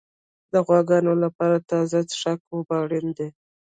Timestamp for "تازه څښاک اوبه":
1.69-2.75